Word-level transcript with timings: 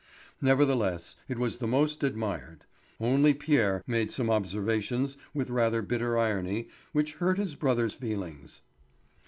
Nevertheless 0.41 1.15
it 1.27 1.37
was 1.37 1.57
the 1.57 1.67
most 1.67 2.03
admired; 2.03 2.63
only 2.99 3.35
Pierre 3.35 3.83
made 3.85 4.09
some 4.09 4.31
observations 4.31 5.15
with 5.31 5.51
rather 5.51 5.83
bitter 5.83 6.17
irony 6.17 6.69
which 6.91 7.17
hurt 7.17 7.37
his 7.37 7.53
brother's 7.53 7.93
feelings. 7.93 8.61